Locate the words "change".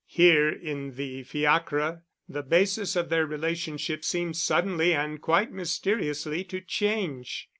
6.59-7.47